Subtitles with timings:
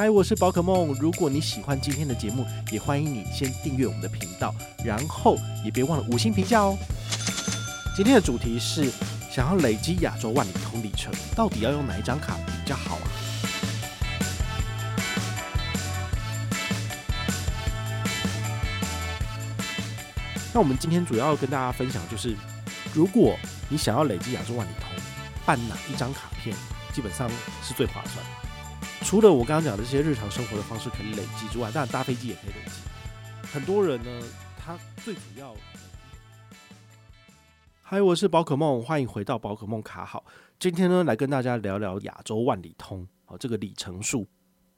[0.00, 0.96] 嗨，我是宝可梦。
[0.98, 6.74] 如果你喜欢今天的节目，也欢迎你先订阅我们的频道，然后也别忘了五星评价哦。
[7.94, 8.90] 今天的主题是
[9.30, 13.04] 想要累积亚洲万里通里程，到底要用哪一张卡比较好啊？
[20.54, 22.34] 那我们今天主要跟大家分享就是，
[22.94, 23.36] 如果
[23.68, 24.88] 你想要累积亚洲万里通，
[25.44, 26.56] 办哪一张卡片
[26.90, 27.28] 基本上
[27.62, 28.49] 是最划算？
[29.10, 32.80] 除了我刚刚讲的这些日常生活的方式可以累积之外，当然搭飞机也可以累积。
[33.52, 34.22] 很多人呢，
[34.56, 35.52] 他最主要。
[37.82, 40.24] 嗨，我是宝可梦，欢迎回到宝可梦卡好。
[40.60, 44.28] 今天呢，来跟大家聊聊亚洲万里通哦，这个里程数。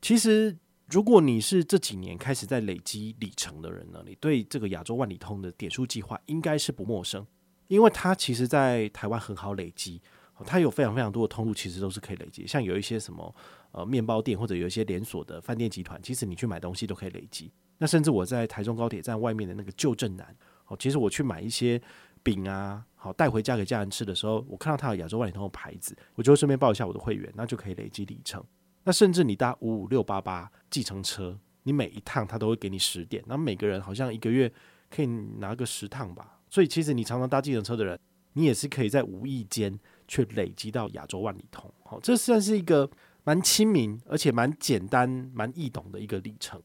[0.01, 0.57] 其实，
[0.89, 7.27] 如果你是这几年开始在累积里程的人呢，你对这个亚洲万里通的点数计划应该是不陌生，
[7.69, 10.01] 因为它其实在台湾很好累积。
[10.45, 12.47] 它有非常非常多的通路，其实都是可以累积。
[12.47, 13.35] 像有一些什么
[13.73, 17.53] 呃面包店，或者有一些连锁的饭店集团，其实你去买东西都可以累积。
[17.79, 20.37] 那甚至我在台中高铁站外面的那个旧镇南，
[20.69, 21.81] 哦，其实我去买一些
[22.23, 28.45] 饼啊，好带回家给家人吃的时候，我看到它有亚洲万里通的牌子，我就顺便报一下我的会员，那就可以累积里程。
[28.85, 34.53] 那甚至你搭五五六八八计程车，你每一趟它都会给你十点，那每个人好像一个月
[34.91, 36.39] 可以拿个十趟吧。
[36.51, 37.99] 所以其实你常常搭计程车的人，
[38.35, 39.77] 你也是可以在无意间。
[40.09, 42.91] 却累积到亚洲万里通，好，这算是一个
[43.25, 46.61] 蛮亲民而且蛮简单、蛮易懂的一个里程。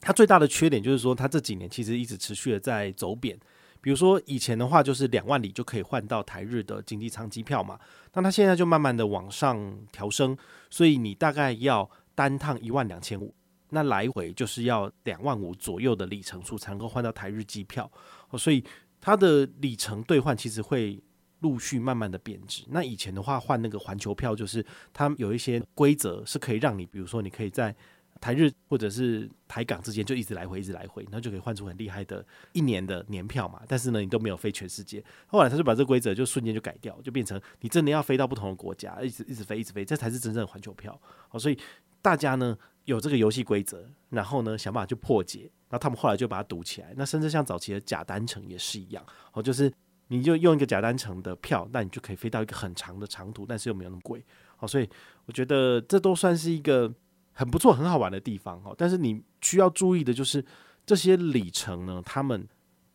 [0.00, 3.38] 它最大的缺点就是说，它这几年其实一直持续的在走贬。
[3.80, 7.78] 比如说以前的话，就是两万里就可以换到台日的经济舱机票嘛，
[8.12, 10.36] 那它现在就慢慢的往上调升，
[10.70, 13.34] 所以你大概要单趟一万两千五，
[13.70, 17.90] 那来回就是要两万五左右的里程数才能够换到台日机票，
[18.38, 18.62] 所以
[19.00, 21.02] 它的里程兑换其实会。
[21.42, 22.64] 陆续慢慢的贬值。
[22.68, 27.74] 那以前的话，换那个环球票，就是它有一些规则是可以让你，比如说你可以在
[28.20, 33.60] 台日或者是台港之间就一直来回，一直来回，那就可以换出很厉害的一年的年票嘛。
[33.66, 35.04] 但是呢，你都没有飞全世界。
[35.26, 40.96] 后来他就把这规则就瞬间就改掉，就变成你真的要飞到不同的国家，一直一直飞，一直飞，这才是真正的环球票。
[41.28, 41.58] 好，所以
[42.00, 46.94] 大家呢有这个游戏规则，然后呢想办法去破解，然后他们后来就把它堵起来。
[46.96, 49.72] 那甚至像早期的假单程也是一样，哦，就是。
[50.12, 54.22] 你就用一个假单程的票，那你就可以飞到一个很长的长途，但是又没有那么贵，
[54.56, 54.86] 好，所以
[55.24, 56.92] 我觉得这都算是一个
[57.32, 58.74] 很不错、很好玩的地方，哈。
[58.76, 60.44] 但是你需要注意的就是
[60.84, 62.46] 这些里程呢，他们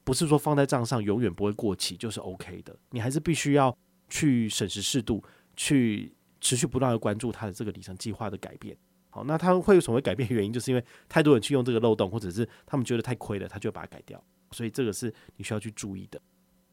[0.03, 3.75] 不是说放在账上永远不会过期就是 OK 的，你还是必须要
[4.09, 5.23] 去审时适度，
[5.55, 8.77] 去持续不断的关注它的这个里程计划的改变。
[9.09, 16.21] 好，那它会有什么改变原因，就是因为太多人去用这个漏洞，或者是他们觉得太亏了，他就把它改掉，所以这个是你需要去注意的。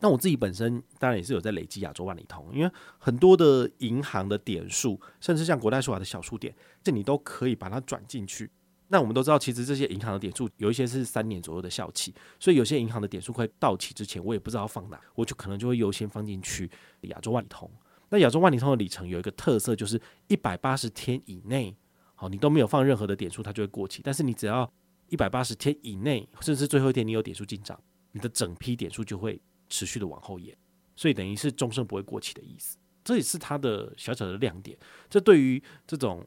[0.04, 8.50] 那我自己本身当然也是有在累积亚洲万里通，因为很多的银行的点数，甚至像国泰世华的小数点，这你都可以把它转进去。
[8.88, 16.70] 那我们都知道，其实这些银行的点数有一些是三年左右的效期，所以有些银行的点数快到期之前，我也不知道放哪，我就可能就会优先放进去
[17.04, 17.70] 亚洲万里通。
[18.10, 19.98] 那亚洲万里通的里程有一个特色，就是
[20.28, 21.74] 一百八十天以内，
[22.14, 24.02] 好，你都没有放任何的点数，它就会过期。
[24.04, 24.70] 但是你只要
[25.08, 27.80] 一百八十天以内，甚至最后一天你有点数进账，
[28.12, 29.40] 你的整批点数就会。
[29.68, 30.56] 持续的往后延，
[30.96, 34.76] 所以等于是终身不会过期的意思，这也是它的小小的亮点。
[35.08, 36.26] 这对于这种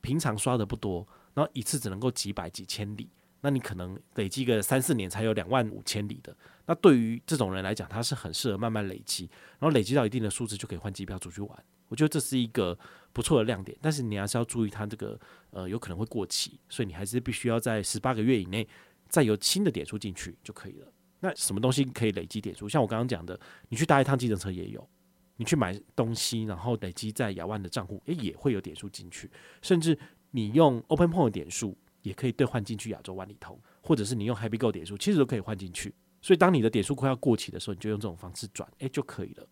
[0.00, 3.10] 平常刷的不多，然后一次只能够几百几千里，
[3.40, 11.64] 那你可能累积个三四年才有两万五千里的，那对于这种人来讲，他是很适合慢慢累积，然后累积到一定的数字就可以换机票出去玩。
[11.88, 12.78] 我觉得这是一个
[13.14, 15.18] 不错的亮点，但是你还是要注意它这个
[15.50, 18.68] 呃有可能会过期，所以你还是必须要在十八个月以内
[19.08, 20.92] 再有新的点数进去就可以了。
[21.20, 22.68] 那什么东西可以累积点数？
[22.68, 24.88] 像我刚刚讲的，你去搭一趟计程车也有，
[25.36, 29.30] 你去买东西，然后累积在亚万的账户，诶，也会有点数进去。
[29.60, 29.98] 甚至
[30.30, 35.94] 你用 Open Point 点数也可以兑换进去亚洲万里通，或者是你用 Happy Go 点数，其实都可以换进去。
[36.20, 39.46] 所以当你的点数快要过期的时候，你就用这种方式转，诶，就可以了。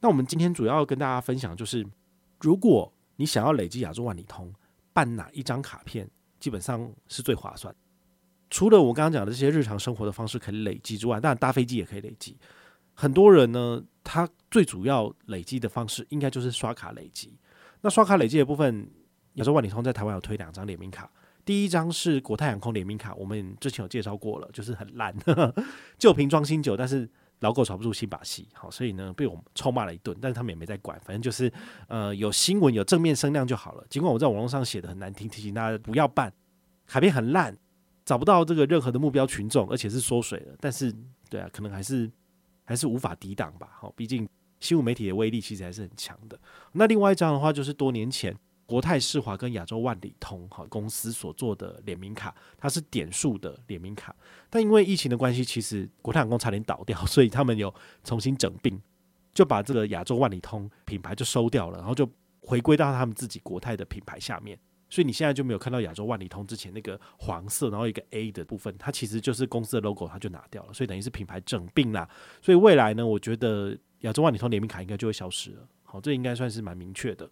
[0.00, 1.86] 那我们今天主要跟大家分享就是，
[2.40, 4.52] 如果你想要累积亚洲万里通，
[4.92, 6.08] 办哪一张卡片
[6.38, 7.74] 基本上是最划算。
[8.50, 12.36] 除了我刚刚讲的这些日常生活的方式可以累积之外，当然搭飞机也可以累积。
[12.94, 17.38] 很多人呢，他最主要累积的方式应该就是刷卡累积。
[17.80, 18.90] 那刷卡累积的部分，
[19.34, 21.10] 亚洲万里通在台湾有推两张联名卡，
[21.44, 25.14] 第一张是国泰航空联名卡，我们之前有介绍过了，就是很烂，
[25.96, 27.08] 旧瓶装新酒，但是
[27.38, 31.50] 老狗耍不出新把戏，好，所以呢被我们臭骂了一顿，但是他们也没在管，反正就是
[31.88, 33.86] 呃有新闻有正面声量就好了。
[33.88, 36.30] 尽管我在网络上写的很难听，提醒大家不要办，
[36.86, 37.56] 卡片很烂。
[38.10, 40.56] 找不到这个任何的目标群众，而且是缩水了。
[40.58, 40.92] 但是，
[41.28, 42.10] 对啊，可能还是
[42.64, 43.68] 还是无法抵挡吧。
[43.78, 44.28] 好，毕竟
[44.58, 46.36] 新闻媒体的威力其实还是很强的。
[46.72, 48.36] 那另外一张的话，就是多年前
[48.66, 54.12] 国泰世华跟亚洲万里通哈公司所做的联名卡，它是点数的联名卡，
[54.48, 57.72] 但因为疫情的关系，其实国泰航空差点倒掉， 所以他们有
[58.02, 58.76] 重新整并，
[59.32, 62.10] 就把这个亚洲万里通品牌就收掉了，然后就
[62.40, 64.58] 回归到他们自己国泰的品牌下面，
[64.90, 72.06] 所以你现在就没有看到亚洲万里通之前那个黄色，然后一个 A 的部分，它其实就是公司的 logo，它就拿掉了，所以等于是品牌整并啦。
[72.42, 77.30] 所以未来呢，我觉得亚洲万里通联名卡应该就会消失了，好，这应该算是蛮明确的。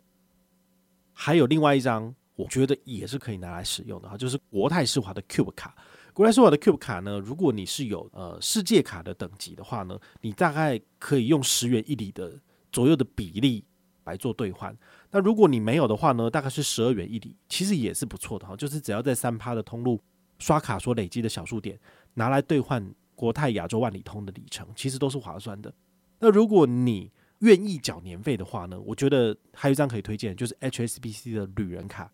[1.13, 5.77] 还有另外一张，我觉得也是可以拿来使用的哈，就是国泰世华的 Cube 卡。
[6.13, 12.41] 国泰世华的 Cube 卡呢，如果你是有呃世界卡的等级的话呢，你大概可以用十元一里的
[12.71, 13.65] 左右的比例
[14.05, 14.77] 来做兑换。
[15.11, 18.55] 那如果你没有的话呢，大概是十二元一里，其实也是不错的哈。
[18.57, 20.01] 就是只要在三趴的通路
[20.39, 21.79] 刷卡所累积的小数点
[22.15, 25.73] 拿来兑换国泰亚洲万里通的里程，其实都是划算的。
[26.21, 32.13] 那如果你愿意缴年费的话呢，我觉得还有一张可以推荐，就是 HSBC 的旅人卡。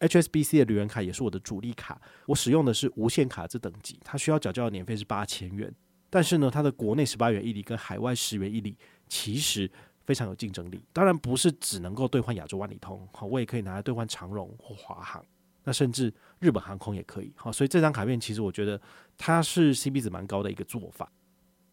[0.00, 5.74] HSBC 的旅人卡也是我的主力卡，我使用的是无限卡这等级，它需要缴交的年费是八千元。
[6.08, 8.76] 但是呢，它的国内十八元一里跟海外十元一里
[9.08, 9.68] 其实
[10.08, 10.82] 非常有竞争力。
[10.90, 15.22] 当然不是只能够兑换亚洲万里通，好，我也可以拿来兑换长荣或华航，
[15.64, 17.30] 那甚至日本航空也可以。
[17.36, 18.80] 好，所以这张卡片其实我觉得
[19.18, 21.12] 它是 CP 值蛮高的一个做法。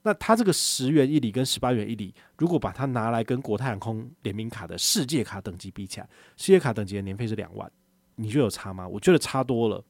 [0.03, 7.71] 那它这个十元一里跟十八元一里，如果把它拿来跟国泰航空联名卡的世界卡等级比起来，世界卡等级的年费是两万，
[8.17, 8.85] 你觉得有差吗？
[8.85, 9.81] 我觉得差多了。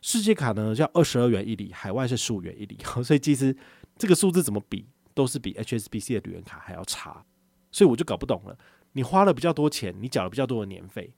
[0.00, 3.54] 世界卡呢叫二十二元一里，海外是十五元一里， 所以其实
[3.98, 7.24] 这个数字怎么比都是比 HSBC 的旅人卡还要差，
[7.70, 8.58] 所以我就搞不懂了。
[8.92, 11.12] 你花了比较多钱，你缴了比较多的年费，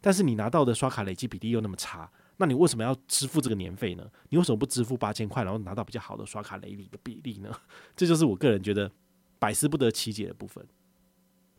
[0.00, 2.10] 但是你拿到的刷卡累积比例又那么差。
[2.38, 4.04] 那你为什么要支付这个年费呢？
[4.30, 7.54] 你为什么不支付八千块，然后拿到比较好的刷卡累里的比例呢？
[7.94, 8.90] 这就是我个人觉得
[9.38, 10.66] 百思不得其解的部分。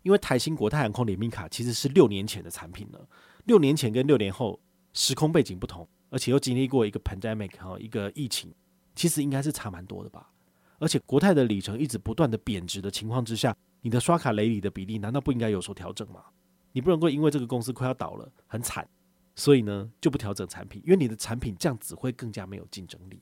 [0.01, 3.07] 因为台新国泰航空联名卡其实是六年前的产品了，
[3.46, 4.60] 六年前跟六年后
[4.92, 8.54] 时空背景不同，而且又经历过一个 pandemic 哈，一个疫情，
[8.94, 10.30] 其实应该是差蛮多的吧。
[10.80, 16.24] 而且国泰的里程一直不断的贬值的情况之下，你的刷卡累里的比例难道不应该有所调整吗？
[16.72, 18.88] 你不能够因为这个公司快要倒了，很惨。
[19.36, 23.22] 所以呢，就不调整产品，因为你的产品这样子会更加没有竞争力。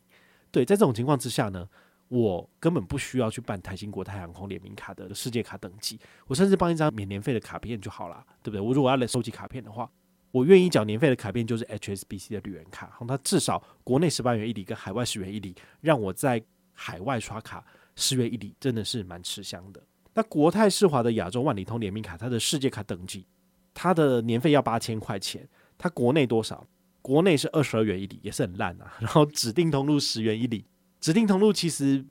[0.51, 1.67] 对，在这种情况之下呢，
[2.09, 8.59] 我根本不需要去办台新国泰航空联名卡的世界卡等级，我甚至办一张免年费的卡片就好了，对不对？
[8.59, 9.89] 我如果要来收集卡片的话，
[10.31, 16.43] 我愿意缴年费的卡片就是 HSBC 的旅人卡，它至少国内十八元一里跟海外十元一里，让我在
[16.73, 17.65] 海外刷卡
[17.95, 19.81] 十元一里，真的是蛮吃香的。
[20.13, 23.25] 那国泰世华的亚洲万里通联名卡，它的世界卡等级，
[23.73, 25.47] 它的年费要八千块钱。
[25.77, 26.67] 它国内多少？
[27.01, 28.93] 国内是二十二元一里，也是很烂啊。
[29.01, 30.65] 然后指定通路十元一里，
[30.99, 32.05] 指定通路其实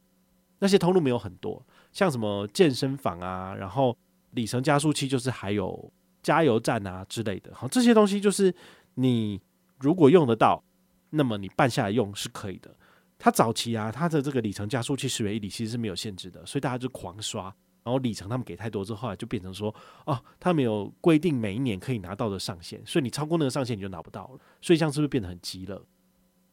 [0.59, 3.97] 那些通路没有很多，像什么健身房啊，然后
[4.33, 5.93] 里程加速器，就是还有
[6.23, 7.55] 加油站啊之类的。
[7.55, 8.53] 好，这些东西就是
[8.95, 9.41] 你
[9.79, 10.61] 如果用得到，
[11.11, 12.75] 那么你办下来用是可以的。
[13.19, 17.55] 它早期啊，它的这个里程加速器十元一里其实是没有限制的，所以大家就狂刷。
[17.83, 19.75] 然后里程他们给太多之后，后来就变成说，
[20.05, 24.41] 哦，他们有规定每一年可以拿到的上限，所以你超过那个上限你就拿不到了。
[24.61, 25.77] 所以这样是不是变得很鸡肋？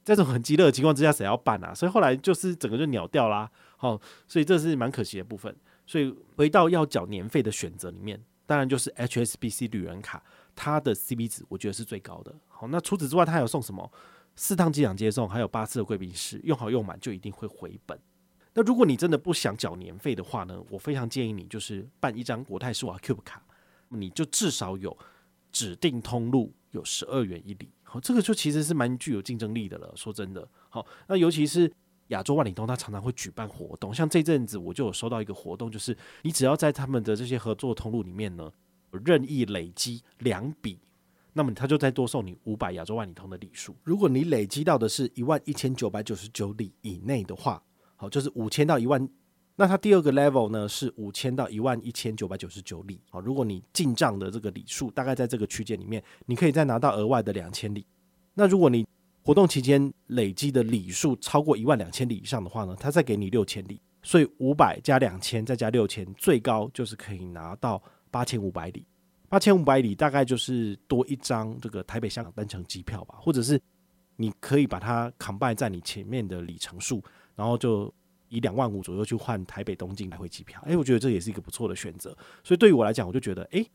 [0.03, 1.73] 在这种很鸡肋的情况之下，谁要办啊？
[1.73, 3.51] 所以后来就是整个就鸟掉啦。
[3.75, 5.53] 好、所以这是蛮可惜的部分。
[5.85, 10.23] 所以回到要缴年费的选择里面，当然就是 HSBC 旅人卡，
[10.55, 12.33] 它的 CB 值我觉得是最高的。
[12.47, 13.91] 好，那除此之外，它还有送什么？
[14.35, 17.99] 四趟机场接送，还有八次的贵宾室，用好用满就一定会回本。
[18.57, 23.39] 那如果你真的不想缴年费的话呢，我非常建议你就是办一张国泰世华 Cube 卡，
[23.89, 24.97] 你就至少有
[25.51, 29.93] 指定通路有十二元一里，好，这个就其实是蛮具有竞争力的了。
[29.95, 31.71] 说真的，好，那尤其是
[32.07, 38.51] 亚洲万里通，它常常会举办活动，像这阵子我就有收到一个活动，就是你只要在他们的这些合作通路里面呢，
[39.05, 40.79] 任意累积两笔，
[41.33, 43.75] 那么他就再多送你五百亚洲万里通的里数。
[43.83, 47.61] 如果你累积到的是一万一千九百九十九里以内的话，
[47.97, 49.09] 好，就是五千到一万，
[49.55, 53.01] 那它第二个 level 呢是五千到一万一千九百九十九里。
[53.09, 57.85] 好，如果你进账的这个里数大概在这个区间里面，你可以再拿到额外的两千里。
[58.35, 58.87] 那如果你
[59.23, 63.81] 活动期间累积的里数超过一万两千里以上的话呢，它再给你六千里。
[64.03, 68.85] 所以五百加两千再加六千，最高就是可以拿到八千五百里。
[69.27, 73.59] 八千五百里大概就是多一张这个台北香港单程机票吧，或者是
[74.15, 77.03] 你可以把它 combine 在你前面的里程数。
[77.37, 77.93] 然后就
[78.27, 82.09] 以两万五左右去换台北东京来回机票，诶，我觉得这也是一个不错的选择。
[82.43, 83.65] 所以对于我来讲，我就觉得，诶，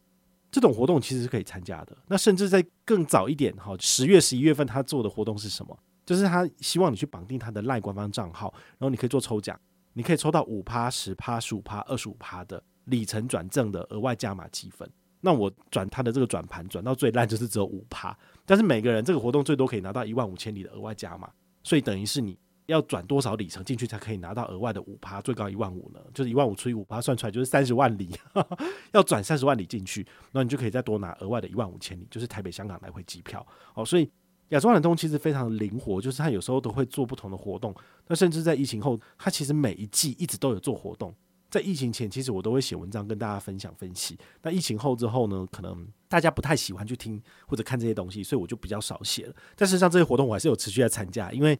[0.50, 1.96] 这种活动其实是可以参加的。
[2.08, 5.78] 那甚至在更早一点，哈，十月、十一月份他做的活动是什么？
[6.04, 9.58] 就是他希望你去绑定他的赖官方账号，然后你可以做抽奖，
[9.92, 14.90] 你可以抽到五趴、十趴、十五趴、二十五趴的里程转正的额外加码积分。
[15.20, 21.30] 那我转他的这个转盘转到最烂就是只有五趴，但是每个人这个活动最多可以拿到一万五千里的额外加码，
[21.62, 26.00] 所以等于是你要转多少里程进去才可以拿到额外的五趴，最高一万五呢？
[26.14, 28.10] 就是一万五除以五趴算出来就是三十万里，
[28.92, 33.44] 要转三十万里进去，那你就可以再多拿额外的一万五千里，就是台北香港来回机票。
[33.74, 34.08] 哦，所以
[34.50, 37.74] 亚洲万通其实非常灵活，就是它有时候都会做不同的活动，
[38.06, 41.14] 那甚至在疫情后，它其实每一季一直都有做活动。
[41.50, 44.18] 在疫情前，其实我都会写文章跟大家分享分析。
[44.40, 49.34] 那疫情后之后呢，可能大家不太喜欢去听或者看这些东西，所以我就比较少写了。
[49.54, 51.58] 但事实上，这些活动我还是有持续在参加，因为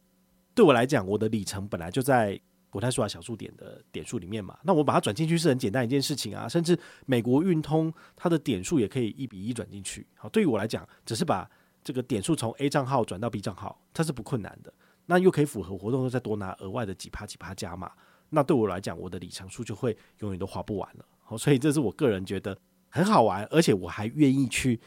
[0.55, 4.57] 对我来讲，我的里程本来就在国泰数码小数点的点数里面嘛。
[4.63, 6.47] 那我把它转进去是很简单一件事情啊。
[6.47, 10.05] 甚至美国运通它的点数也可以一比一转进去。
[10.15, 11.49] 好，对于我来讲，只是把
[11.83, 14.73] 这个点数从 A 账号转到 B 账号，它是不困难的。
[15.05, 17.91] 那又可以符合活动，再多拿额外的几趴几趴加码。
[18.29, 21.05] 那对我来讲，我的里程数就会永远都花不完了。
[21.23, 22.57] 好，所以这是我个人觉得
[22.89, 24.79] 很好玩，而且我还愿意去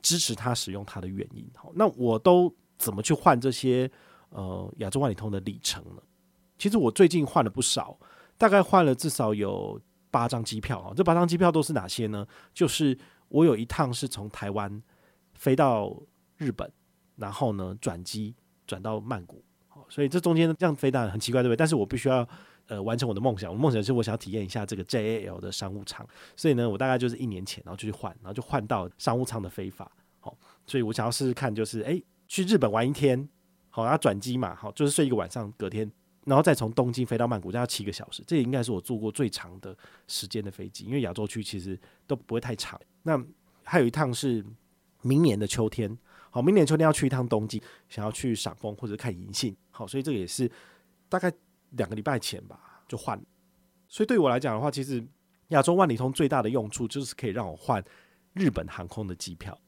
[0.00, 1.46] 支持他使用它的原因。
[1.54, 3.90] 好，那我都怎么去换这些
[4.34, 6.02] 呃亚洲万里通的里程呢？
[6.58, 7.98] 其实我最近换了不少，
[8.36, 10.92] 大概换了至少有八张机票啊。
[10.94, 12.26] 这八张机票都是哪些呢？
[12.52, 12.96] 就是
[13.28, 14.82] 我有一趟是从台湾
[15.32, 15.96] 飞到
[16.36, 16.70] 日本，
[17.16, 18.34] 然后呢转机
[18.66, 19.42] 转到曼谷。
[19.68, 21.56] 好，所以这中间这样飞当然很奇怪，对不对？
[21.56, 22.28] 但是我必须要。
[22.66, 23.52] 呃，完成我的梦想。
[23.52, 26.02] 我梦想是我想要体验一下这个 JAL 的商务舱，
[26.34, 29.92] 所以呢，我大概就是一年前，然后就去换，然后就换到商务舱的飞法。
[30.18, 30.34] 好，
[30.66, 33.28] 所以我想要试试看，就是哎、去日本玩一天，
[33.74, 35.90] 好，然后转机嘛，好，就是睡一个晚上，隔天，
[36.26, 39.76] 然后再从东京飞到曼谷，这要七个小时，这也应该是我坐过最长的
[40.06, 41.76] 时间的飞机，因为亚洲区其实
[42.06, 42.80] 都不会太长。
[43.02, 43.20] 那
[43.64, 44.44] 还有一趟是
[45.02, 45.98] 明年的秋天，
[46.30, 50.48] 好，明年秋天要去一趟东京，想要去赏枫或者看银杏，好，所以这个也是
[51.08, 51.32] 大概。
[51.76, 53.20] 两个礼拜前吧，就换。
[53.88, 55.04] 所以对我来讲的话，其实
[55.48, 57.84] 亚洲万里通最大的用处就是可以让我换
[58.32, 59.58] 日本航空的机票。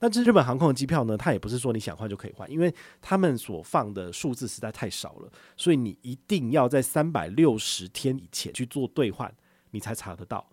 [0.00, 9.32] 那这日本航空的机票呢，它也不是说你想换就可以换，因为他们所放的数字实在太少了，所以你一定要在三百六十天以前去做兑换，
[9.70, 10.44] 你才查得到。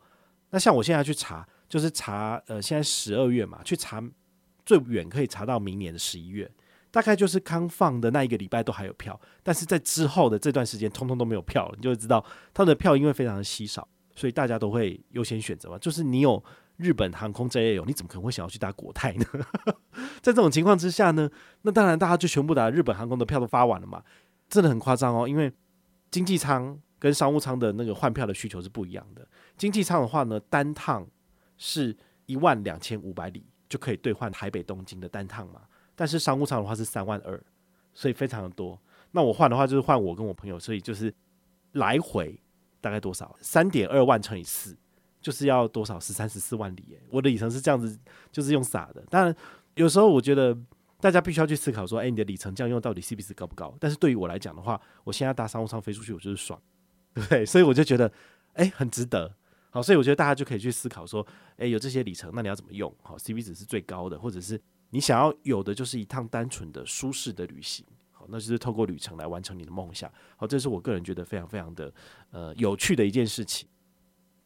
[0.49, 4.03] 那像我现在去查，就是查呃，现在十二月嘛，去查
[4.65, 6.49] 最远可以查到明年的十一月。
[6.89, 11.75] 大概就是康放的那一个礼拜都还有票，但是在之后的这段时间，通通都没有票了。
[11.75, 15.77] 你就会知道，他的票因为非常的稀少，所以大家都会优先选择嘛。
[15.77, 16.41] 就是你有
[16.77, 19.25] 日本航空 JAL，你怎么可能会想要去搭国泰呢？
[20.21, 21.29] 在这种情况之下呢，
[21.63, 24.03] 那当然大家就全部打日本航空的票都发完了嘛，
[24.47, 25.27] 真的很夸张哦。
[25.27, 25.51] 因为
[26.09, 29.27] 经济舱跟商务舱的那个换票的需求是不一样的。
[29.57, 31.05] 经济舱的话呢，单趟
[31.57, 31.95] 是
[32.27, 35.61] 一万两千五百里就可以兑换台北东京的单趟嘛。
[35.95, 37.41] 但是商务舱的话是三万二，
[37.93, 38.79] 所以非常的多。
[39.11, 41.11] 那我换的话就是换我跟我朋友，所以就是
[41.71, 42.39] 来回
[42.79, 43.35] 大概多少？
[43.41, 44.77] 三点二万乘以四，
[45.27, 45.99] 就是要多少？
[45.99, 46.97] 十三十四万里耶。
[47.09, 47.99] 我的里程是这样子，
[48.31, 49.03] 就是用撒的。
[49.09, 49.35] 当然，
[49.75, 50.57] 有时候我觉得
[51.01, 53.75] 大家必须要去思考说，哎，你的里程这样用到底 CP 值高不高？
[53.77, 56.57] 但是对于我来讲的话，我现在搭商务舱飞出去，我就是爽，
[57.27, 57.45] 对？
[57.45, 58.09] 所以我就觉得，
[58.53, 59.35] 哎，很值得。
[59.69, 62.93] 好，所以我觉得大家就可以去思考说，哎，有这些里程，那你要怎么用？
[63.03, 64.61] 好，CP 值是最高的，或者是。
[64.89, 70.09] 你想要有的就是一趟单纯的舒适的旅行，好，那就是透过旅程来完成你的梦想。
[70.37, 71.93] 好，这是我个人觉得非常非常的
[72.31, 73.67] 呃有趣的一件事情。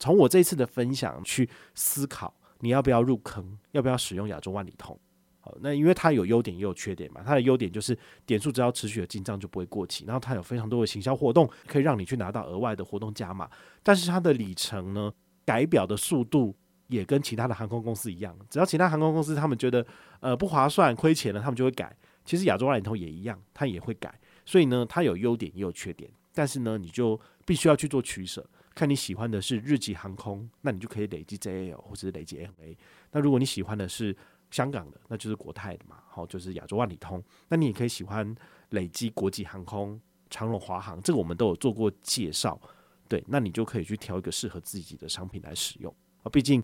[0.02, 5.00] 从我这次的分享去思考，你要不要入坑，要不要使用亚洲万里通？
[5.40, 7.22] 好，那因为它有优点也有缺点嘛。
[7.26, 13.50] 它的优点就是点数只要持续的进账就不会过期，然后它有非常多的行销活动可以让你去拿到额外的活动加码。
[13.82, 15.14] 但是它的里程呢，
[15.46, 16.54] 改表的速度。
[16.88, 19.88] 也跟其他的航空公司一样，只要其他航空公司他们觉得
[20.20, 21.96] 呃不划算、亏钱了，他们就会改。
[22.26, 24.14] 其实亚洲万里通也一样，它也会改。
[24.46, 26.12] 所以呢，它有优点也有缺点。
[26.34, 32.78] 但是呢，你就必须要去做取舍，看你喜欢的是日籍航空，那你就可以累积 JAL 或者是累积 ANA。
[33.12, 34.16] 那如果你喜欢的是
[34.50, 37.24] 香港的，那就是国泰的嘛，好，就是亚洲万里通。
[37.50, 38.36] 那你也可以喜欢
[38.70, 40.00] 累积国际航空、
[40.30, 42.60] 长荣、华航，这个我们都有做过介绍。
[43.08, 46.64] 对，那你就可以去挑一个适合自己的商品来使用啊，毕竟。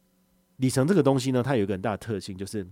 [0.58, 2.68] 里程这个东西呢，它有一个很大的特性，就是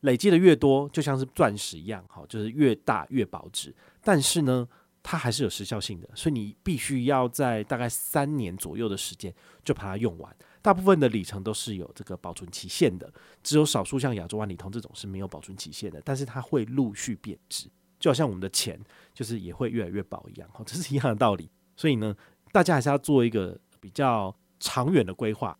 [0.00, 3.74] 累积的越多，就像是钻石一样，好，就是越大越保值。
[4.00, 4.66] 但是呢，
[5.10, 9.34] 它还是有时效性的，所以你必须要在大概三年左右的时间
[9.64, 10.36] 就把它用完。
[10.60, 13.10] 大部分的里程都是有这个保存期限的，
[13.42, 18.78] 只有少数像亚洲万里通这种是没有保存期限的，但是它会陆续贬值，就好像我们的钱
[19.14, 21.50] 就是也会越来越薄一样，好，这是一样的道理。
[21.74, 22.14] 所以呢，
[22.52, 25.58] 大家还是要做一个比较长远的规划。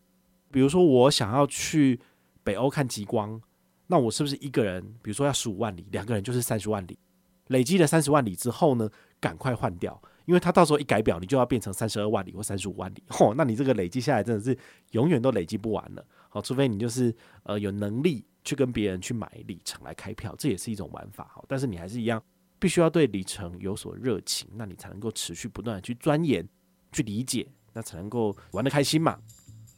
[0.51, 1.99] 比如说，我想要去
[2.45, 3.41] 北欧看极光，
[3.87, 4.83] 那我是不是一个人？
[5.01, 6.99] 比如说要十五万里，两个人就是三十万里。
[7.49, 8.89] 累积了三十万里之后呢，
[9.21, 13.03] 赶快换掉，因为它到时候一改表，你就要变成三十二万里或三十五万里。
[13.09, 14.57] 嚯， 那你这个累积下来真的是
[14.93, 16.05] 永远都累积不完了。
[16.29, 21.31] 好，除非你就是呃有能力去跟别人去买里程来开票，这也是一种玩法。
[21.35, 22.23] 好，但是你还是一样
[22.59, 26.47] 必须要对里程有所热情，那你才能够持续不断的去钻研、
[26.93, 29.19] 去理解，那才能够玩得开心嘛。